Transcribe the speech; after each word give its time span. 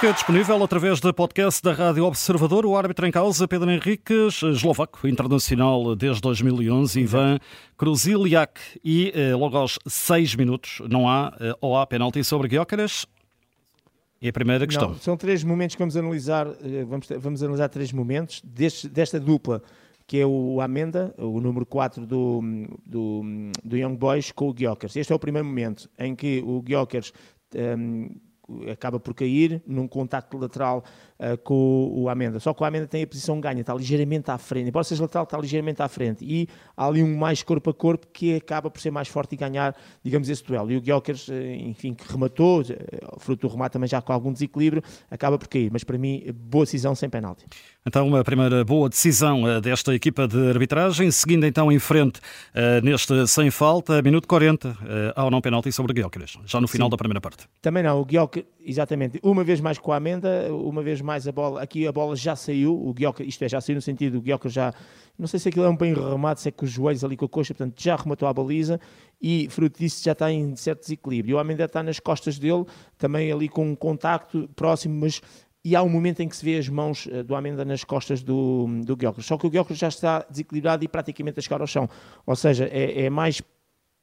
Fica 0.00 0.14
disponível 0.14 0.64
através 0.64 0.98
da 0.98 1.12
podcast 1.12 1.62
da 1.62 1.74
Rádio 1.74 2.06
Observador 2.06 2.64
o 2.64 2.74
árbitro 2.74 3.06
em 3.06 3.10
causa, 3.10 3.46
Pedro 3.46 3.70
Henriques, 3.70 4.42
eslovaco, 4.42 5.06
internacional 5.06 5.94
desde 5.94 6.22
2011, 6.22 7.00
Ivan 7.00 7.38
Kruziliak. 7.76 8.58
E 8.82 9.12
eh, 9.14 9.34
logo 9.34 9.58
aos 9.58 9.78
seis 9.86 10.34
minutos 10.34 10.80
não 10.88 11.06
há 11.06 11.36
eh, 11.38 11.52
ou 11.60 11.76
há 11.76 11.86
penalti 11.86 12.24
sobre 12.24 12.48
Guiócaras? 12.48 13.06
É 14.22 14.30
a 14.30 14.32
primeira 14.32 14.66
questão. 14.66 14.88
Não, 14.88 14.96
são 14.96 15.18
três 15.18 15.44
momentos 15.44 15.76
que 15.76 15.80
vamos 15.80 15.94
analisar, 15.94 16.46
eh, 16.46 16.82
vamos, 16.82 17.06
vamos 17.18 17.42
analisar 17.42 17.68
três 17.68 17.92
momentos 17.92 18.40
deste, 18.42 18.88
desta 18.88 19.20
dupla 19.20 19.62
que 20.06 20.18
é 20.18 20.26
o 20.26 20.62
Amenda, 20.62 21.14
o 21.18 21.42
número 21.42 21.66
4 21.66 22.06
do, 22.06 22.40
do, 22.86 23.22
do 23.62 23.76
Young 23.76 23.96
Boys, 23.96 24.32
com 24.32 24.48
o 24.48 24.54
Gyökeres. 24.54 24.96
Este 24.96 25.12
é 25.12 25.14
o 25.14 25.18
primeiro 25.18 25.46
momento 25.46 25.90
em 25.98 26.16
que 26.16 26.42
o 26.44 26.64
Gyökeres 26.66 27.12
um, 27.54 28.08
acaba 28.70 28.98
por 28.98 29.14
cair 29.14 29.62
num 29.66 29.86
contacto 29.86 30.36
lateral 30.38 30.84
uh, 31.18 31.36
com 31.38 31.92
o 31.94 32.08
Amenda. 32.08 32.40
Só 32.40 32.52
que 32.52 32.62
o 32.62 32.66
Amenda 32.66 32.86
tem 32.86 33.02
a 33.02 33.06
posição 33.06 33.40
ganha, 33.40 33.60
está 33.60 33.74
ligeiramente 33.74 34.30
à 34.30 34.38
frente. 34.38 34.68
Embora 34.68 34.84
seja 34.84 35.02
lateral, 35.02 35.24
está 35.24 35.38
ligeiramente 35.38 35.82
à 35.82 35.88
frente. 35.88 36.24
E 36.24 36.48
há 36.76 36.86
ali 36.86 37.02
um 37.02 37.16
mais 37.16 37.42
corpo 37.42 37.70
a 37.70 37.74
corpo 37.74 38.06
que 38.12 38.36
acaba 38.36 38.70
por 38.70 38.80
ser 38.80 38.90
mais 38.90 39.08
forte 39.08 39.34
e 39.34 39.36
ganhar, 39.36 39.76
digamos, 40.02 40.28
esse 40.28 40.44
duelo. 40.44 40.70
E 40.70 40.76
o 40.76 40.80
Gyökeres, 40.80 41.28
eh, 41.28 41.56
enfim, 41.56 41.94
que 41.94 42.10
rematou, 42.10 42.62
eh, 42.62 43.16
fruto 43.18 43.46
do 43.46 43.52
remate 43.52 43.72
também 43.72 43.88
já 43.88 44.00
com 44.00 44.12
algum 44.12 44.32
desequilíbrio, 44.32 44.82
acaba 45.10 45.38
por 45.38 45.48
cair. 45.48 45.70
Mas 45.72 45.84
para 45.84 45.98
mim, 45.98 46.24
boa 46.34 46.64
decisão 46.64 46.94
sem 46.94 47.08
penalti. 47.08 47.46
Então, 47.86 48.14
a 48.14 48.22
primeira 48.22 48.62
boa 48.62 48.90
decisão 48.90 49.58
desta 49.60 49.94
equipa 49.94 50.28
de 50.28 50.50
arbitragem. 50.50 51.10
Seguindo 51.10 51.46
então 51.46 51.72
em 51.72 51.78
frente 51.78 52.20
neste 52.82 53.26
sem 53.26 53.50
falta, 53.50 54.02
minuto 54.02 54.28
40, 54.28 55.14
ao 55.16 55.30
não 55.30 55.40
penalti 55.40 55.72
sobre 55.72 55.92
o 55.92 55.94
Gyökeres, 55.94 56.36
já 56.44 56.60
no 56.60 56.68
final 56.68 56.88
Sim. 56.88 56.90
da 56.90 56.96
primeira 56.98 57.20
parte. 57.22 57.48
Também 57.62 57.82
não, 57.82 58.02
o 58.02 58.04
Gyökeres, 58.04 58.46
exatamente, 58.62 59.18
uma 59.22 59.42
vez 59.42 59.60
mais 59.62 59.78
com 59.78 59.92
a 59.92 59.96
Amenda, 59.96 60.48
uma 60.52 60.82
vez 60.82 61.00
mais 61.00 61.26
a 61.26 61.32
bola. 61.32 61.62
Aqui 61.62 61.86
a 61.86 61.92
bola 61.92 62.14
já 62.14 62.36
saiu, 62.36 62.74
o 62.74 62.92
Guioca, 62.92 63.24
isto 63.24 63.42
é, 63.44 63.48
já 63.48 63.62
saiu 63.62 63.76
no 63.76 63.82
sentido, 63.82 64.18
o 64.18 64.20
Guioca 64.20 64.50
já, 64.50 64.74
não 65.18 65.26
sei 65.26 65.40
se 65.40 65.48
aquilo 65.48 65.64
é 65.64 65.68
um 65.70 65.76
bem 65.76 65.94
remate, 65.94 66.42
se 66.42 66.48
é 66.48 66.52
com 66.52 66.66
os 66.66 66.70
joelhos 66.70 67.02
ali 67.02 67.16
com 67.16 67.24
a 67.24 67.28
coxa, 67.28 67.54
portanto 67.54 67.82
já 67.82 67.96
rematou 67.96 68.28
a 68.28 68.32
baliza 68.34 68.78
e 69.22 69.48
fruto 69.50 69.78
disso 69.78 70.04
já 70.04 70.12
está 70.12 70.30
em 70.30 70.54
certo 70.54 70.80
desequilíbrio. 70.80 71.36
O 71.36 71.40
homem 71.40 71.52
ainda 71.52 71.64
está 71.64 71.82
nas 71.82 71.98
costas 71.98 72.38
dele, 72.38 72.66
também 72.98 73.32
ali 73.32 73.48
com 73.48 73.70
um 73.70 73.74
contacto 73.74 74.50
próximo, 74.54 75.00
mas 75.00 75.22
e 75.64 75.76
há 75.76 75.82
um 75.82 75.88
momento 75.88 76.20
em 76.20 76.28
que 76.28 76.36
se 76.36 76.44
vê 76.44 76.56
as 76.56 76.68
mãos 76.68 77.06
eh, 77.10 77.22
do 77.22 77.34
Amenda 77.34 77.64
nas 77.64 77.84
costas 77.84 78.22
do, 78.22 78.66
do 78.84 78.96
Guiocres. 78.96 79.26
Só 79.26 79.36
que 79.36 79.46
o 79.46 79.50
Guiocres 79.50 79.78
já 79.78 79.88
está 79.88 80.24
desequilibrado 80.28 80.84
e 80.84 80.88
praticamente 80.88 81.38
a 81.38 81.42
chegar 81.42 81.60
ao 81.60 81.66
chão. 81.66 81.88
Ou 82.24 82.34
seja, 82.34 82.68
é, 82.72 83.04
é 83.04 83.10
mais 83.10 83.42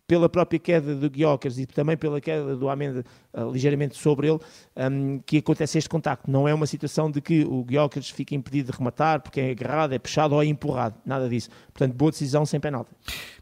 pela 0.07 0.29
própria 0.29 0.57
queda 0.57 0.95
do 0.95 1.09
Guiocas 1.09 1.59
e 1.59 1.65
também 1.65 1.97
pela 1.97 2.21
queda 2.21 2.55
do 2.55 2.69
Amenda 2.69 3.03
uh, 3.33 3.51
ligeiramente 3.51 3.97
sobre 3.97 4.29
ele, 4.29 4.39
um, 4.77 5.19
que 5.19 5.39
acontece 5.39 5.77
este 5.77 5.89
contacto. 5.89 6.31
Não 6.31 6.47
é 6.47 6.53
uma 6.53 6.65
situação 6.65 7.11
de 7.11 7.19
que 7.19 7.43
o 7.43 7.63
Guiocas 7.65 8.09
fica 8.09 8.33
impedido 8.33 8.71
de 8.71 8.77
rematar 8.77 9.21
porque 9.21 9.41
é 9.41 9.51
agarrado, 9.51 9.93
é 9.93 9.99
puxado 9.99 10.33
ou 10.33 10.41
é 10.41 10.45
empurrado. 10.45 10.95
Nada 11.05 11.27
disso. 11.27 11.49
Portanto, 11.73 11.93
boa 11.93 12.09
decisão 12.09 12.45
sem 12.45 12.59
penalti. 12.59 12.91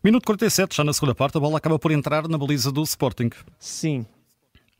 Minuto 0.04 0.26
47, 0.26 0.76
já 0.76 0.84
na 0.84 0.92
segunda 0.92 1.14
parte, 1.14 1.38
a 1.38 1.40
bola 1.40 1.58
acaba 1.58 1.78
por 1.78 1.92
entrar 1.92 2.28
na 2.28 2.38
baliza 2.38 2.72
do 2.72 2.82
Sporting. 2.82 3.30
Sim. 3.60 4.06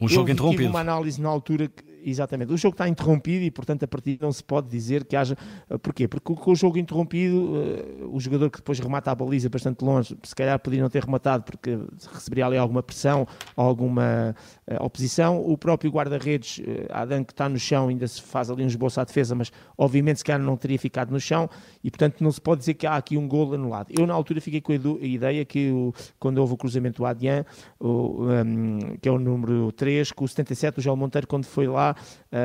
Um 0.02 0.08
jogo 0.08 0.30
interrompido. 0.30 0.64
Tive 0.64 0.70
uma 0.70 0.82
análise 0.82 1.22
na 1.22 1.30
altura 1.30 1.68
que 1.68 1.95
Exatamente. 2.08 2.54
O 2.54 2.58
jogo 2.58 2.76
está 2.76 2.88
interrompido 2.88 3.44
e, 3.44 3.50
portanto, 3.50 3.82
a 3.82 3.88
partir 3.88 4.20
não 4.22 4.32
se 4.32 4.44
pode 4.44 4.70
dizer 4.70 5.06
que 5.06 5.16
haja. 5.16 5.36
Eh, 5.68 5.78
porquê? 5.80 6.08
Porque 6.08 6.36
com 6.36 6.52
o 6.52 6.56
jogo 6.56 6.78
interrompido, 6.78 7.54
eh, 7.58 8.06
o 8.12 8.20
jogador 8.20 8.52
que 8.52 8.58
depois 8.60 8.78
remata 8.80 9.10
a 9.10 9.16
baliza 9.16 9.50
bastante 9.50 9.84
longe, 9.84 10.16
se 10.22 10.36
calhar 10.36 10.60
poderia 10.60 10.84
não 10.84 10.90
ter 10.90 11.04
rematado 11.04 11.44
porque 11.44 11.80
receberia 12.14 12.46
ali 12.46 12.58
alguma 12.58 12.84
pressão, 12.84 13.28
alguma 13.56 14.36
eh, 14.68 14.78
oposição. 14.80 15.44
O 15.44 15.58
próprio 15.58 15.90
guarda-redes, 15.90 16.62
Adam, 16.92 17.24
que 17.24 17.34
está 17.34 17.50
no 17.50 17.58
chão, 17.58 17.88
ainda 17.88 18.08
se 18.08 18.22
faz 18.22 18.52
ali 18.52 18.64
um 18.64 18.68
esboço 18.68 19.02
à 19.02 19.04
defesa, 19.04 19.34
mas 19.34 19.52
obviamente 19.76 20.18
se 20.18 20.24
calhar 20.24 20.40
não 20.40 20.56
teria 20.56 20.78
ficado 20.78 21.10
no 21.10 21.20
chão 21.20 21.50
e, 21.84 21.90
portanto, 21.90 22.24
não 22.24 22.32
se 22.32 22.40
pode 22.40 22.60
dizer 22.60 22.76
que 22.76 22.86
há 22.86 22.96
aqui 22.98 23.18
um 23.18 23.28
gol 23.28 23.56
anulado. 23.56 23.88
Eu, 23.98 24.06
na 24.06 24.14
altura, 24.14 24.40
fiquei 24.40 24.62
com 24.62 24.74
a 24.74 24.76
ideia 25.06 25.44
que 25.44 25.72
o, 25.72 25.92
quando 26.20 26.38
houve 26.38 26.54
o 26.54 26.58
cruzamento 26.58 26.98
do 26.98 27.06
Adian, 27.06 27.44
o, 27.80 28.26
um, 28.26 28.98
que 29.02 29.10
é 29.10 29.12
o 29.12 29.18
número 29.18 29.72
3, 29.72 30.12
com 30.12 30.24
o 30.24 30.28
77, 30.28 30.78
o 30.78 30.82
João 30.84 30.96
Monteiro, 30.96 31.26
quando 31.26 31.46
foi 31.46 31.68
lá, 31.68 31.95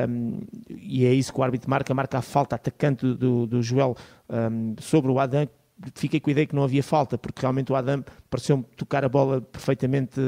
um, 0.09 0.41
e 0.69 1.05
é 1.05 1.13
isso 1.13 1.33
que 1.33 1.41
o 1.41 1.43
árbitro 1.43 1.69
marca, 1.69 1.93
marca 1.95 2.19
a 2.19 2.23
falta 2.23 2.57
atacante 2.57 3.15
do, 3.15 3.47
do 3.47 3.63
Joel 3.63 3.97
um, 4.29 4.75
sobre 4.79 5.11
o 5.11 5.19
Adam, 5.19 5.49
fiquei 5.95 6.21
com 6.21 6.31
a 6.31 6.33
ideia 6.33 6.47
que 6.47 6.55
não 6.55 6.63
havia 6.63 6.83
falta, 6.83 7.17
porque 7.17 7.41
realmente 7.41 7.73
o 7.73 7.75
Adam 7.75 8.05
pareceu-me 8.29 8.65
tocar 8.77 9.05
a 9.05 9.09
bola 9.09 9.41
perfeitamente 9.41 10.21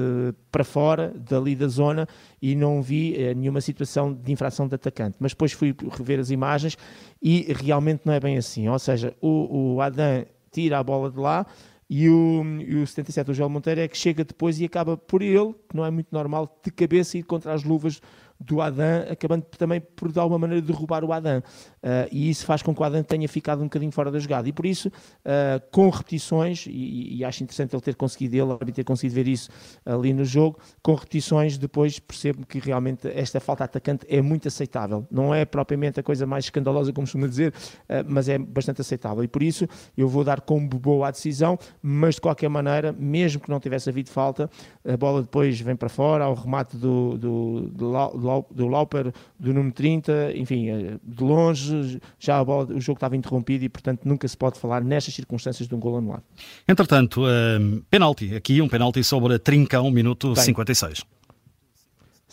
para 0.50 0.64
fora, 0.64 1.12
dali 1.14 1.54
da 1.54 1.68
zona, 1.68 2.06
e 2.40 2.54
não 2.54 2.82
vi 2.82 3.14
eh, 3.16 3.34
nenhuma 3.34 3.60
situação 3.60 4.12
de 4.12 4.32
infração 4.32 4.66
de 4.66 4.74
atacante. 4.74 5.16
Mas 5.20 5.32
depois 5.32 5.52
fui 5.52 5.74
rever 5.90 6.18
as 6.18 6.30
imagens 6.30 6.76
e 7.22 7.52
realmente 7.52 8.02
não 8.04 8.14
é 8.14 8.20
bem 8.20 8.36
assim. 8.38 8.68
Ou 8.68 8.78
seja, 8.78 9.14
o, 9.20 9.74
o 9.74 9.80
Adam 9.80 10.24
tira 10.50 10.78
a 10.78 10.82
bola 10.82 11.10
de 11.10 11.18
lá, 11.18 11.46
e 11.94 12.08
o, 12.08 12.42
e 12.66 12.76
o 12.76 12.86
77, 12.86 13.30
o 13.30 13.34
Joel 13.34 13.50
Monteiro, 13.50 13.80
é 13.80 13.86
que 13.86 13.98
chega 13.98 14.24
depois 14.24 14.58
e 14.58 14.64
acaba 14.64 14.96
por 14.96 15.20
ele, 15.20 15.54
que 15.68 15.76
não 15.76 15.84
é 15.84 15.90
muito 15.90 16.08
normal, 16.10 16.58
de 16.64 16.70
cabeça 16.70 17.18
ir 17.18 17.22
contra 17.22 17.52
as 17.52 17.64
luvas 17.64 18.00
do 18.44 18.60
Adam, 18.60 19.04
acabando 19.10 19.44
também 19.56 19.80
por 19.80 20.10
de 20.10 20.18
alguma 20.18 20.38
maneira 20.38 20.60
derrubar 20.62 21.04
o 21.04 21.12
Adam. 21.12 21.38
Uh, 21.38 22.08
e 22.10 22.30
isso 22.30 22.44
faz 22.44 22.62
com 22.62 22.74
que 22.74 22.80
o 22.80 22.84
Adam 22.84 23.02
tenha 23.02 23.28
ficado 23.28 23.60
um 23.60 23.64
bocadinho 23.64 23.92
fora 23.92 24.10
da 24.10 24.18
jogada. 24.18 24.48
E 24.48 24.52
por 24.52 24.66
isso, 24.66 24.88
uh, 24.88 25.62
com 25.70 25.88
repetições, 25.88 26.66
e, 26.66 27.16
e, 27.16 27.24
acho 27.24 27.42
interessante 27.42 27.74
ele 27.74 27.82
ter 27.82 27.94
conseguido, 27.94 28.36
ele 28.36 28.72
ter 28.72 28.84
conseguido 28.84 29.14
ver 29.14 29.28
isso 29.28 29.50
ali 29.84 30.12
no 30.12 30.24
jogo, 30.24 30.58
com 30.82 30.94
repetições, 30.94 31.58
depois 31.58 31.98
percebo 31.98 32.46
que 32.46 32.58
realmente 32.58 33.08
esta 33.08 33.40
falta 33.40 33.64
atacante 33.64 34.06
é 34.08 34.20
muito 34.20 34.48
aceitável. 34.48 35.06
Não 35.10 35.34
é 35.34 35.44
propriamente 35.44 36.00
a 36.00 36.02
coisa 36.02 36.26
mais 36.26 36.44
escandalosa, 36.44 36.92
como 36.92 37.06
costuma 37.06 37.26
dizer, 37.26 37.52
uh, 37.52 38.04
mas 38.06 38.28
é 38.28 38.38
bastante 38.38 38.80
aceitável. 38.80 39.22
E 39.24 39.28
por 39.28 39.42
isso, 39.42 39.68
eu 39.96 40.08
vou 40.08 40.24
dar 40.24 40.40
como 40.40 40.68
boa 40.68 41.08
a 41.08 41.10
decisão, 41.10 41.58
mas 41.82 42.16
de 42.16 42.20
qualquer 42.20 42.48
maneira, 42.48 42.92
mesmo 42.92 43.40
que 43.40 43.50
não 43.50 43.60
tivesse 43.60 43.88
havido 43.88 44.10
falta, 44.10 44.50
a 44.86 44.96
bola 44.96 45.22
depois 45.22 45.60
vem 45.60 45.76
para 45.76 45.88
fora, 45.88 46.24
ao 46.24 46.34
remate 46.34 46.76
do, 46.76 47.18
do, 47.18 47.60
do, 47.70 48.18
do 48.18 48.30
do 48.50 48.66
Lauper, 48.66 49.12
do 49.38 49.52
número 49.52 49.74
30, 49.74 50.32
enfim, 50.36 50.68
eh, 50.68 50.98
de 51.02 51.22
longe, 51.22 52.00
já 52.18 52.42
bola, 52.42 52.72
o 52.72 52.80
jogo 52.80 52.96
estava 52.96 53.16
interrompido 53.16 53.64
e, 53.64 53.68
portanto, 53.68 54.02
nunca 54.04 54.26
se 54.26 54.36
pode 54.36 54.58
falar 54.58 54.82
nestas 54.82 55.14
circunstâncias 55.14 55.68
de 55.68 55.74
um 55.74 55.78
gol 55.78 55.98
anulado. 55.98 56.22
Entretanto, 56.66 57.22
um, 57.24 57.82
penalti, 57.90 58.34
aqui 58.34 58.60
um 58.60 58.68
penalti 58.68 59.02
sobre 59.04 59.38
Trincão, 59.38 59.90
minuto 59.90 60.34
Bem, 60.34 60.44
56. 60.44 61.04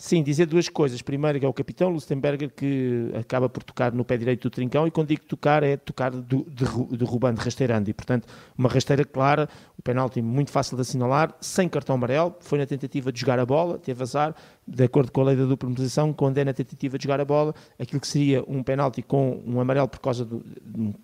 Sim, 0.00 0.22
dizer 0.22 0.46
duas 0.46 0.66
coisas. 0.66 1.02
Primeiro, 1.02 1.38
que 1.38 1.44
é 1.44 1.48
o 1.48 1.52
capitão 1.52 1.90
Lustenberger 1.90 2.48
que 2.48 3.10
acaba 3.20 3.50
por 3.50 3.62
tocar 3.62 3.92
no 3.92 4.02
pé 4.02 4.16
direito 4.16 4.48
do 4.48 4.50
trincão, 4.50 4.86
e 4.86 4.90
quando 4.90 5.08
digo 5.08 5.20
tocar, 5.24 5.62
é 5.62 5.76
tocar 5.76 6.10
do, 6.10 6.46
derrubando, 6.90 7.38
rasteirando. 7.38 7.90
E, 7.90 7.92
portanto, 7.92 8.26
uma 8.56 8.70
rasteira 8.70 9.04
clara, 9.04 9.46
o 9.76 9.82
penalti 9.82 10.22
muito 10.22 10.50
fácil 10.50 10.74
de 10.74 10.80
assinalar, 10.80 11.36
sem 11.38 11.68
cartão 11.68 11.96
amarelo. 11.96 12.34
Foi 12.40 12.58
na 12.58 12.64
tentativa 12.64 13.12
de 13.12 13.20
jogar 13.20 13.38
a 13.38 13.44
bola, 13.44 13.78
teve 13.78 14.02
azar, 14.02 14.34
de 14.70 14.84
acordo 14.84 15.10
com 15.10 15.22
a 15.22 15.24
lei 15.24 15.36
da 15.36 15.44
dupla 15.44 15.68
posição, 15.70 16.12
quando 16.12 16.38
é 16.38 16.44
na 16.44 16.52
tentativa 16.52 16.96
de 16.96 17.02
jogar 17.02 17.20
a 17.20 17.24
bola, 17.24 17.52
aquilo 17.76 18.00
que 18.00 18.06
seria 18.06 18.44
um 18.46 18.62
penalti 18.62 19.02
com 19.02 19.42
um 19.44 19.60
amarelo 19.60 19.88
por 19.88 19.98
causa 19.98 20.24
do, 20.24 20.44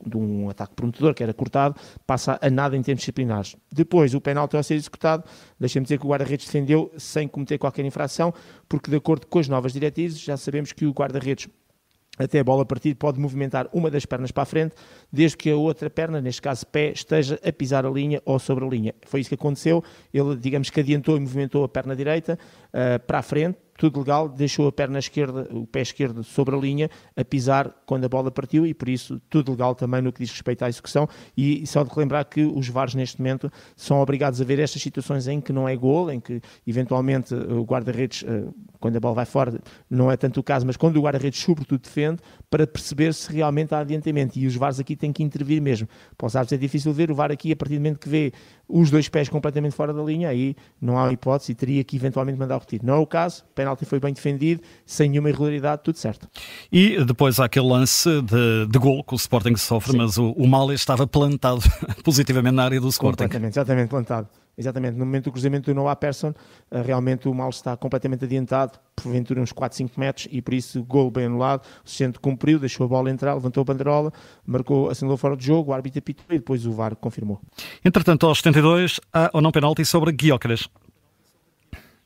de 0.07 0.17
um 0.17 0.49
ataque 0.49 0.75
prometedor, 0.75 1.15
que 1.15 1.23
era 1.23 1.35
cortado, 1.35 1.75
passa 2.07 2.39
a 2.41 2.49
nada 2.49 2.77
em 2.77 2.83
termos 2.83 3.01
disciplinares. 3.01 3.57
Depois, 3.73 4.15
o 4.15 4.21
penalti 4.21 4.57
ao 4.57 4.63
ser 4.63 4.75
executado, 4.75 5.25
deixem-me 5.59 5.85
dizer 5.85 5.99
que 5.99 6.07
o 6.07 6.09
guarda-redes 6.09 6.47
defendeu 6.47 6.93
sem 6.97 7.27
cometer 7.27 7.59
qualquer 7.59 7.85
infração, 7.85 8.33
porque 8.69 8.89
de 8.89 8.97
acordo 8.97 9.27
com 9.27 9.41
as 9.41 9.49
novas 9.49 9.73
diretrizes, 9.73 10.21
já 10.21 10.37
sabemos 10.37 10.73
que 10.73 10.87
o 10.87 10.93
guarda-redes 10.93 11.49
até 12.19 12.41
a 12.41 12.45
bola 12.45 12.65
partir, 12.65 12.95
pode 12.95 13.21
movimentar 13.21 13.69
uma 13.73 13.91
das 13.91 14.07
pernas 14.07 14.31
para 14.31 14.43
a 14.43 14.47
frente, 14.47 14.75
desde 15.13 15.37
que 15.37 15.51
a 15.51 15.57
outra 15.57 15.91
perna, 15.91 16.21
neste 16.21 16.41
caso 16.41 16.67
pé, 16.67 16.93
esteja 16.93 17.39
a 17.45 17.53
pisar 17.53 17.85
a 17.85 17.91
linha 17.91 18.23
ou 18.25 18.39
sobre 18.39 18.65
a 18.65 18.69
linha. 18.69 18.95
Foi 19.07 19.21
isso 19.21 19.29
que 19.29 19.35
aconteceu. 19.35 19.85
Ele, 20.13 20.37
digamos 20.37 20.71
que 20.71 20.81
adiantou 20.81 21.17
e 21.17 21.21
movimentou 21.21 21.65
a 21.65 21.69
perna 21.69 21.95
direita 21.95 22.39
uh, 22.77 23.01
para 23.07 23.19
a 23.19 23.23
frente, 23.23 23.59
tudo 23.77 24.01
legal, 24.01 24.29
deixou 24.29 24.67
a 24.67 24.73
perna 24.73 24.99
esquerda, 24.99 25.47
o 25.51 25.67
pé 25.67 25.83
esquerdo 25.83 26.25
sobre 26.25 26.55
a 26.55 26.59
linha, 26.59 26.91
a 27.15 27.25
pisar 27.25 27.71
quando 27.85 28.05
a 28.05 28.09
bola 28.09 28.31
partiu 28.31 28.67
e 28.67 28.73
por 28.73 28.89
isso 28.89 29.21
tudo 29.29 29.53
legal 29.53 29.75
também 29.75 30.01
no 30.01 30.13
que 30.13 30.21
diz 30.21 30.31
respeito 30.31 30.65
à 30.65 30.69
execução 30.69 31.09
e 31.37 31.67
só 31.67 31.85
de 31.85 31.91
relembrar 31.91 32.27
que 32.27 32.43
os 32.43 32.69
VARs 32.69 32.95
neste 32.95 33.19
momento 33.19 33.53
são 33.77 34.01
obrigados 34.01 34.41
a 34.41 34.45
ver 34.45 34.59
estas 34.59 34.81
situações 34.81 35.29
em 35.29 35.41
que 35.41 35.53
não 35.53 35.69
é 35.69 35.77
gol, 35.77 36.11
em 36.11 36.21
que 36.21 36.41
eventualmente 36.67 37.35
o 37.35 37.63
guarda-redes, 37.65 38.25
eh, 38.27 38.45
quando 38.81 38.97
a 38.97 39.01
bola 39.01 39.15
vai 39.15 39.27
fora, 39.27 39.61
não 39.91 40.11
é 40.11 40.17
tanto 40.17 40.41
o 40.41 40.43
caso, 40.43 40.67
mas 40.67 40.77
quando 40.77 40.97
o 40.97 41.03
guarda-redes 41.03 41.41
sobretudo 41.41 41.83
defende, 41.83 42.23
para 42.49 42.67
perceber 42.67 43.13
se 43.13 43.31
realmente 43.33 43.75
há 43.75 43.81
adiantamento 43.81 44.39
e 44.39 44.47
os 44.47 44.57
VARs 44.57 44.81
aqui 44.81 44.97
têm 44.97 45.13
que 45.13 45.23
intervir 45.23 45.61
mesmo. 45.61 45.89
Para 46.17 46.27
os 46.27 46.37
árbitros 46.37 46.59
é 46.59 46.61
difícil 46.61 46.93
ver, 46.93 47.11
o 47.11 47.15
VAR 47.15 47.31
aqui 47.31 47.53
a 47.53 47.57
partir 47.57 47.75
do 47.75 47.81
momento 47.81 47.99
que 47.99 48.09
vê 48.09 48.33
os 48.69 48.91
dois 48.91 49.09
pés 49.09 49.29
completamente 49.29 49.75
fora 49.75 49.93
da 49.93 50.03
linha, 50.03 50.29
aí 50.29 50.57
não 50.81 50.99
há 50.99 51.13
hipótese 51.13 51.53
e 51.53 51.55
teria 51.55 51.85
que 51.85 51.97
eventualmente 51.97 52.39
mandar 52.39 52.57
o 52.67 52.71
retiro. 52.71 52.87
Não 52.87 52.95
é 52.95 52.99
o 52.99 53.07
caso, 53.07 53.45
o 53.51 53.55
penalti 53.55 53.85
foi 53.85 54.01
bem 54.01 54.13
defendido, 54.13 54.63
sem 54.85 55.09
nenhuma 55.09 55.29
irregularidade, 55.29 55.83
tudo 55.83 55.97
certo. 55.97 56.29
E 56.71 57.05
depois 57.05 57.39
há 57.41 57.45
aquele 57.47 57.67
lance 57.67 58.09
de, 58.23 58.67
de 58.67 58.79
gol 58.79 59.03
que 59.05 59.15
o 59.15 59.17
Sporting 59.17 59.57
sofre, 59.57 59.93
Sim. 59.93 59.99
mas 59.99 60.19
o, 60.19 60.33
o 60.33 60.47
Mal 60.47 60.73
estava 60.73 61.07
plantado 61.07 61.63
positivamente 62.05 62.55
na 62.55 62.65
área 62.65 62.81
do 62.81 62.89
Sporting. 62.89 63.25
Completamente, 63.25 63.53
exatamente 63.53 63.89
plantado. 63.89 64.29
Exatamente, 64.59 64.97
no 64.97 65.05
momento 65.05 65.25
do 65.25 65.33
cruzamento 65.33 65.71
do 65.71 65.75
Noah 65.75 65.97
Persson, 65.97 66.33
eh, 66.71 66.81
realmente 66.81 67.29
o 67.29 67.35
mal 67.35 67.51
está 67.51 67.77
completamente 67.77 68.25
adiantado, 68.25 68.79
porventura 68.95 69.39
uns 69.39 69.53
4, 69.53 69.77
5 69.77 70.01
metros, 70.01 70.29
e 70.31 70.41
por 70.41 70.55
isso 70.55 70.83
gol 70.83 71.11
bem 71.11 71.27
anulado, 71.27 71.67
o 71.85 71.89
centro 71.89 72.19
cumpriu, 72.23 72.59
deixou 72.59 72.87
a 72.87 72.89
bola 72.89 73.11
entrar, 73.11 73.35
levantou 73.35 73.61
a 73.61 73.65
banderola, 73.65 74.11
marcou, 74.47 74.89
assinalou 74.89 75.19
fora 75.19 75.37
de 75.37 75.45
jogo, 75.45 75.73
o 75.73 75.75
árbitro 75.75 75.99
apitou 75.99 76.25
e 76.31 76.39
depois 76.39 76.65
o 76.65 76.73
VAR 76.73 76.97
confirmou. 76.97 77.39
Entretanto, 77.85 78.27
aos 78.27 78.39
72, 78.39 78.99
há 79.13 79.29
ou 79.35 79.43
não 79.43 79.53
penalti 79.53 79.85
sobre 79.85 80.11
Guiócaras? 80.13 80.67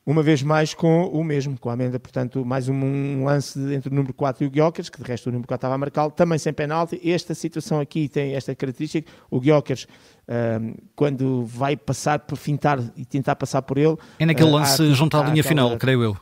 Uma 0.05 0.23
vez 0.23 0.41
mais 0.41 0.73
com 0.73 1.05
o 1.05 1.23
mesmo, 1.23 1.59
com 1.59 1.69
a 1.69 1.73
amenda, 1.73 1.99
portanto, 1.99 2.43
mais 2.43 2.67
um, 2.67 3.23
lance 3.23 3.59
entre 3.73 3.91
o 3.91 3.95
número 3.95 4.13
4 4.13 4.43
e 4.43 4.47
o 4.47 4.49
Guiocas, 4.49 4.89
que 4.89 5.01
de 5.01 5.07
resto 5.07 5.27
o 5.27 5.31
número 5.31 5.47
4 5.47 5.57
estava 5.59 5.75
a 5.75 5.77
marcá-lo, 5.77 6.11
também 6.11 6.39
sem 6.39 6.51
penalti. 6.51 6.99
Esta 7.03 7.33
situação 7.35 7.79
aqui 7.79 8.09
tem 8.09 8.33
esta 8.33 8.55
característica, 8.55 9.09
o 9.29 9.39
Guiocas, 9.39 9.87
um, 10.27 10.73
quando 10.95 11.45
vai 11.45 11.75
passar 11.75 12.19
por 12.19 12.35
fintar 12.35 12.79
e 12.95 13.05
tentar 13.05 13.35
passar 13.35 13.61
por 13.61 13.77
ele... 13.77 13.95
É 14.17 14.25
naquele 14.25 14.49
uh, 14.49 14.53
lance 14.53 14.93
junto 14.93 15.17
à 15.17 15.23
linha 15.23 15.43
final, 15.43 15.77
creio 15.77 16.03
eu. 16.03 16.17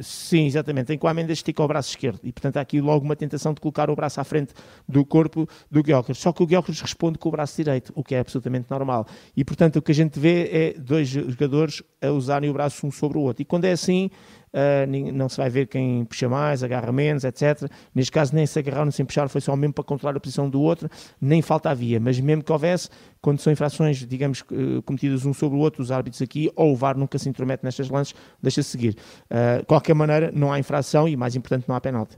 Sim, 0.00 0.46
exatamente. 0.46 0.92
Em 0.92 0.98
que 0.98 1.06
o 1.06 1.08
Amenda 1.08 1.32
estica 1.32 1.62
o 1.62 1.68
braço 1.68 1.90
esquerdo 1.90 2.20
e, 2.24 2.32
portanto, 2.32 2.56
há 2.56 2.60
aqui 2.60 2.80
logo 2.80 3.04
uma 3.04 3.14
tentação 3.14 3.54
de 3.54 3.60
colocar 3.60 3.90
o 3.90 3.94
braço 3.94 4.20
à 4.20 4.24
frente 4.24 4.52
do 4.88 5.04
corpo 5.04 5.48
do 5.70 5.82
Guilherme. 5.82 6.14
Só 6.14 6.32
que 6.32 6.42
o 6.42 6.46
Guilherme 6.46 6.68
responde 6.68 7.18
com 7.18 7.28
o 7.28 7.32
braço 7.32 7.56
direito, 7.56 7.92
o 7.94 8.02
que 8.02 8.14
é 8.14 8.18
absolutamente 8.18 8.70
normal. 8.70 9.06
E, 9.36 9.44
portanto, 9.44 9.76
o 9.76 9.82
que 9.82 9.92
a 9.92 9.94
gente 9.94 10.18
vê 10.18 10.48
é 10.52 10.78
dois 10.78 11.08
jogadores 11.08 11.82
a 12.00 12.10
usarem 12.10 12.50
o 12.50 12.52
braço 12.52 12.86
um 12.86 12.90
sobre 12.90 13.18
o 13.18 13.20
outro. 13.20 13.42
E 13.42 13.44
quando 13.44 13.64
é 13.64 13.72
assim, 13.72 14.10
uh, 14.52 15.12
não 15.12 15.28
se 15.28 15.36
vai 15.36 15.50
ver 15.50 15.66
quem 15.66 16.04
puxa 16.04 16.28
mais, 16.28 16.62
agarra 16.62 16.92
menos, 16.92 17.24
etc. 17.24 17.70
Neste 17.94 18.12
caso, 18.12 18.34
nem 18.34 18.46
se 18.46 18.58
agarraram 18.58 18.90
sem 18.90 19.04
puxar, 19.04 19.28
foi 19.28 19.40
só 19.40 19.56
mesmo 19.56 19.74
para 19.74 19.84
controlar 19.84 20.16
a 20.16 20.20
posição 20.20 20.48
do 20.48 20.60
outro, 20.60 20.88
nem 21.20 21.42
falta 21.42 21.70
havia. 21.70 21.98
Mas 21.98 22.18
mesmo 22.20 22.42
que 22.42 22.52
houvesse, 22.52 22.88
quando 23.20 23.40
são 23.40 23.52
infrações, 23.52 23.98
digamos, 24.06 24.40
uh, 24.42 24.82
cometidas 24.82 25.24
um 25.24 25.32
sobre 25.32 25.58
o 25.58 25.60
outro, 25.60 25.82
os 25.82 25.90
árbitros 25.90 26.22
aqui, 26.22 26.50
ou 26.54 26.72
o 26.72 26.76
VAR 26.76 26.96
nunca 26.96 27.18
se 27.18 27.28
intromete 27.28 27.64
nestas 27.64 27.88
lances, 27.88 28.14
deixa-se 28.42 28.70
seguir. 28.70 28.96
Uh, 29.30 29.60
de 29.60 29.66
qualquer 29.66 29.94
maneira, 29.94 30.30
não 30.34 30.52
há 30.52 30.58
infração 30.58 31.08
e, 31.08 31.16
mais 31.16 31.34
importante, 31.36 31.64
não 31.68 31.74
há 31.74 31.80
penalti. 31.80 32.16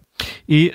E 0.48 0.72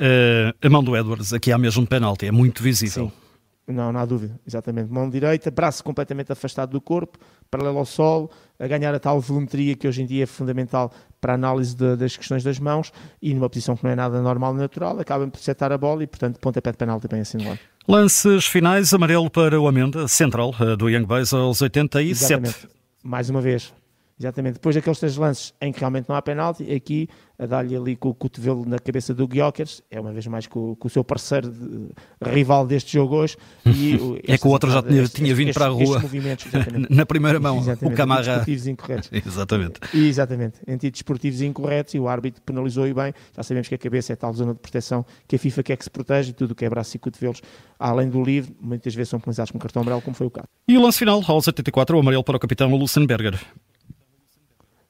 a 0.63 0.69
mão 0.69 0.83
do 0.83 0.97
Edwards, 0.97 1.31
aqui 1.31 1.51
há 1.51 1.57
mesmo 1.57 1.85
penalti, 1.85 2.25
é 2.25 2.31
muito 2.31 2.63
visível. 2.63 3.06
Sim. 3.06 3.29
Não, 3.71 3.92
não 3.92 4.00
há 4.00 4.06
dúvida, 4.06 4.39
exatamente. 4.45 4.92
Mão 4.92 5.10
direita, 5.10 5.51
braço 5.51 5.83
completamente 5.83 6.31
afastado 6.31 6.71
do 6.71 6.81
corpo, 6.81 7.19
paralelo 7.51 7.77
ao 7.77 7.86
solo, 7.86 8.30
a 8.60 8.68
ganhar 8.68 8.94
a 8.95 9.00
tal 9.00 9.21
volumetria 9.21 9.75
que 9.75 9.88
hoje 9.88 10.01
em 10.01 10.06
dia 10.06 10.24
é 10.24 10.25
fundamental 10.25 10.92
para 11.21 11.33
a 11.33 11.36
análise 11.36 11.75
de, 11.75 11.95
das 11.95 12.18
questões 12.18 12.44
das 12.44 12.60
mãos 12.60 12.92
e 13.21 13.33
numa 13.33 13.50
posição 13.50 13.75
que 13.75 13.83
não 13.83 13.92
é 13.92 13.95
nada 13.95 14.21
normal 14.21 14.56
e 14.56 14.57
natural, 14.57 15.00
acaba 15.00 15.27
por 15.27 15.39
setar 15.39 15.71
a 15.71 15.77
bola 15.77 16.04
e, 16.04 16.07
portanto, 16.07 16.39
pontapé 16.39 16.71
de 16.71 16.77
penalti 16.77 17.07
bem 17.07 17.21
assinalado. 17.21 17.60
Lances 17.88 18.45
finais, 18.45 18.94
amarelo 18.94 19.30
para 19.30 19.60
o 19.60 19.68
Amenda, 19.68 20.07
central 20.07 20.54
eh, 20.60 20.75
do 20.75 20.89
Young 20.89 21.06
Boys 21.06 21.33
aos 21.33 21.62
87. 21.62 22.12
Exatamente. 22.12 22.69
Mais 23.04 23.30
uma 23.30 23.42
vez, 23.42 23.74
Exatamente. 24.19 24.56
Depois 24.56 24.75
daqueles 24.75 25.00
três 25.00 25.16
lances 25.16 25.54
em 25.62 25.71
que 25.71 25.80
realmente 25.80 26.10
não 26.10 26.16
há 26.16 26.21
penalti, 26.21 26.69
aqui 26.74 27.07
a 27.39 27.45
dar-lhe 27.45 27.74
ali 27.74 27.95
com 27.95 28.10
o 28.10 28.13
cotovelo 28.13 28.66
na 28.66 28.77
cabeça 28.77 29.13
do 29.13 29.25
Guiocas, 29.25 29.81
é 29.89 30.00
uma 30.00 30.12
vez 30.12 30.27
mais 30.27 30.45
com, 30.45 30.75
com 30.75 30.88
o 30.89 30.92
seu 30.92 31.06
parceiro 31.06 31.50
de, 31.50 31.88
rival 32.21 32.68
deste 32.68 32.92
jogo 32.92 33.16
hoje. 33.16 33.38
E, 33.66 33.98
é 34.27 34.38
que 34.38 34.45
o 34.45 34.50
outro 34.50 34.69
já 34.69 34.83
tinha, 34.83 35.07
tinha 35.07 35.33
vindo 35.33 35.54
para 35.54 35.68
a 35.68 35.69
rua 35.69 36.01
na 36.89 37.06
primeira 37.06 37.39
mão, 37.39 37.60
exatamente, 37.60 37.94
o 37.94 37.95
Camarra. 37.95 38.19
Antidesportivos 38.19 38.68
incorretos. 38.68 39.10
exatamente. 39.25 39.80
exatamente. 39.94 40.60
Antidesportivos 40.68 41.42
incorretos 41.42 41.94
e 41.94 42.00
o 42.00 42.10
árbitro 42.10 42.42
penalizou 42.42 42.86
e 42.86 42.94
bem. 42.94 43.13
Já 43.33 43.42
sabemos 43.42 43.69
que 43.69 43.75
a 43.75 43.77
cabeça 43.77 44.12
é 44.12 44.18
tal 44.18 44.33
zona 44.33 44.54
de 44.54 44.60
proteção 44.60 45.06
que 45.25 45.38
a 45.38 45.39
FIFA 45.39 45.63
quer 45.63 45.77
que 45.77 45.83
se 45.86 45.89
protege 45.89 46.31
e 46.31 46.33
tudo 46.33 46.51
o 46.51 46.56
que 46.56 46.66
é 46.66 46.69
braço 46.69 46.98
e 46.98 47.00
cotovelos, 47.00 47.42
além 47.80 48.10
do 48.10 48.21
livre, 48.21 48.54
muitas 48.60 48.94
vezes 48.94 49.12
são 49.12 49.19
penalizados 49.19 49.51
com 49.51 49.60
cartão 49.60 49.81
amarelo, 49.81 50.01
como 50.01 50.13
foi 50.13 50.27
o 50.27 50.31
caso. 50.31 50.48
E 50.68 50.77
o 50.77 50.81
lance 50.81 51.00
final, 51.00 51.24
aos 51.25 51.48
84, 51.48 51.95
o 51.95 52.00
amarelo 52.01 52.24
para 52.24 52.36
o 52.36 52.39
capitão 52.39 52.75
Lucenberger. 52.75 53.39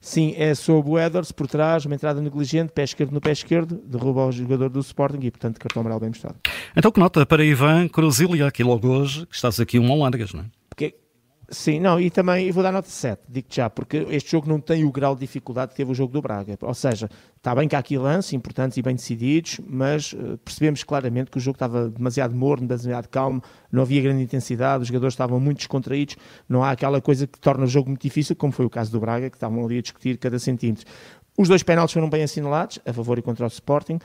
Sim, 0.02 0.34
é 0.38 0.56
sob 0.56 0.90
o 0.90 0.98
Edwards, 0.98 1.32
por 1.32 1.46
trás, 1.46 1.86
uma 1.86 1.94
entrada 1.94 2.22
negligente, 2.22 2.72
pé 2.72 2.84
esquerdo 2.84 3.12
no 3.12 3.20
pé 3.20 3.32
esquerdo, 3.34 3.82
derruba 3.86 4.26
o 4.26 4.32
jogador 4.32 4.70
do 4.70 4.80
Sporting 4.80 5.20
e, 5.22 5.30
portanto, 5.30 5.60
cartão 5.60 5.82
amarelo 5.82 6.00
bem 6.00 6.10
mostrado. 6.10 6.38
Então, 6.76 6.90
que 6.90 7.00
nota 7.02 7.26
para 7.26 7.44
Ivan 7.44 7.90
Cruzilha, 7.90 8.48
aqui 8.48 8.64
logo 8.64 8.88
hoje, 8.88 9.26
que 9.26 9.36
estás 9.36 9.60
aqui 9.60 9.78
um 9.78 10.00
largas, 10.00 10.34
não 10.34 10.42
é? 10.42 10.46
Sim, 11.52 11.80
não, 11.80 12.00
e 12.00 12.12
também 12.12 12.52
vou 12.52 12.62
dar 12.62 12.72
nota 12.72 12.90
7, 12.90 13.24
digo 13.28 13.48
já, 13.50 13.70
porque 13.70 14.06
este 14.12 14.32
jogo 14.32 14.48
não 14.48 14.60
tem 14.60 14.84
o 14.84 14.92
grau 14.92 15.16
de 15.16 15.22
dificuldade 15.22 15.72
que 15.72 15.78
teve 15.78 15.92
o 15.92 15.96
jogo 15.96 16.14
do 16.14 16.22
Braga. 16.22 16.56
Ou 16.62 16.74
seja, 16.76 17.10
está 17.36 17.56
bem 17.56 17.68
que 17.68 17.76
há 17.76 17.80
aqui 17.80 17.98
lances 17.98 18.34
importantes 18.34 18.78
e 18.78 18.84
bem 18.84 18.96
decididos, 18.96 19.60
mas 19.68 20.14
uh, 20.14 20.38
percebemos 20.46 20.84
claramente 20.84 21.32
que 21.32 21.38
o 21.38 21.42
jogo 21.42 21.56
estava 21.56 21.90
demasiado 21.90 22.36
morno, 22.36 22.68
demasiado 22.68 23.08
calmo, 23.08 23.42
não 23.72 23.82
havia 23.82 24.00
grande 24.02 24.22
intensidade, 24.22 24.84
os 24.84 24.88
jogadores 24.88 25.14
estavam 25.14 25.40
muito 25.40 25.58
descontraídos, 25.58 26.18
não 26.48 26.64
há 26.64 26.70
aquela 26.70 27.02
coisa 27.02 27.26
que 27.26 27.40
torna 27.40 27.64
o 27.64 27.68
jogo 27.68 27.90
muito 27.90 28.02
difícil, 28.02 28.36
como 28.36 28.54
foi 28.54 28.66
o 28.66 28.70
caso 28.70 28.92
do 28.92 29.00
Braga, 29.00 29.30
que 29.30 29.38
estavam 29.38 29.66
ali 29.66 29.80
a 29.80 29.82
discutir 29.82 30.18
cada 30.20 30.38
centímetro. 30.38 30.86
Os 31.36 31.48
dois 31.48 31.64
penaltis 31.64 31.94
foram 31.94 32.10
bem 32.10 32.22
assinalados, 32.22 32.80
a 32.86 32.94
favor 32.94 33.18
e 33.18 33.22
contra 33.22 33.46
o 33.46 33.48
Sporting 33.48 33.98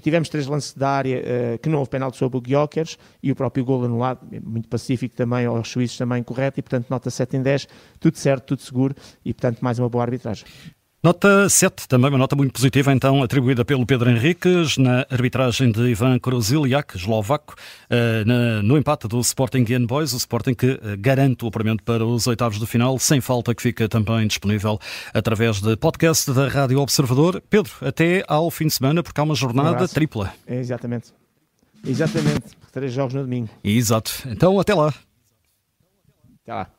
tivemos 0.00 0.28
três 0.28 0.46
lances 0.46 0.74
da 0.74 0.90
área 0.90 1.18
uh, 1.18 1.58
que 1.58 1.68
não 1.68 1.78
houve 1.78 1.90
penalti 1.90 2.16
sobre 2.16 2.38
o 2.38 2.40
Guiocers 2.40 2.98
e 3.22 3.30
o 3.32 3.36
próprio 3.36 3.64
gol 3.64 3.84
anulado, 3.84 4.20
muito 4.44 4.68
pacífico 4.68 5.14
também, 5.14 5.46
aos 5.46 5.68
suíços 5.68 5.98
também 5.98 6.22
correto, 6.22 6.60
e 6.60 6.62
portanto 6.62 6.88
nota 6.88 7.10
7 7.10 7.36
em 7.36 7.42
10, 7.42 7.68
tudo 8.00 8.16
certo, 8.16 8.46
tudo 8.46 8.62
seguro 8.62 8.94
e 9.24 9.32
portanto 9.34 9.60
mais 9.60 9.78
uma 9.78 9.88
boa 9.88 10.04
arbitragem. 10.04 10.46
Nota 11.04 11.48
7, 11.48 11.88
também 11.88 12.10
uma 12.10 12.16
nota 12.16 12.36
muito 12.36 12.52
positiva, 12.52 12.92
então, 12.92 13.24
atribuída 13.24 13.64
pelo 13.64 13.84
Pedro 13.84 14.08
Henriques 14.08 14.78
na 14.78 15.04
arbitragem 15.10 15.72
de 15.72 15.80
Ivan 15.88 16.16
Kroziliak, 16.16 16.96
eslovaco, 16.96 17.56
uh, 17.90 18.62
no 18.62 18.78
empate 18.78 19.08
do 19.08 19.18
Sporting 19.18 19.64
Young 19.68 19.84
Boys, 19.84 20.12
o 20.12 20.16
Sporting 20.16 20.54
que 20.54 20.74
uh, 20.74 20.80
garante 20.96 21.44
o 21.44 21.48
apuramento 21.48 21.82
para 21.82 22.06
os 22.06 22.28
oitavos 22.28 22.60
de 22.60 22.66
final, 22.68 22.96
sem 23.00 23.20
falta, 23.20 23.52
que 23.52 23.60
fica 23.60 23.88
também 23.88 24.28
disponível 24.28 24.78
através 25.12 25.60
de 25.60 25.76
podcast 25.76 26.32
da 26.32 26.46
Rádio 26.46 26.78
Observador. 26.78 27.42
Pedro, 27.50 27.72
até 27.80 28.22
ao 28.28 28.48
fim 28.48 28.68
de 28.68 28.74
semana, 28.74 29.02
porque 29.02 29.20
há 29.20 29.24
uma 29.24 29.34
jornada 29.34 29.82
um 29.82 29.88
tripla. 29.88 30.32
É, 30.46 30.60
exatamente. 30.60 31.12
Exatamente, 31.84 32.56
três 32.70 32.92
jogos 32.92 33.14
no 33.14 33.22
domingo. 33.22 33.48
Exato. 33.64 34.12
Então, 34.26 34.60
até 34.60 34.72
lá. 34.72 34.94
Até 36.44 36.54
lá. 36.54 36.70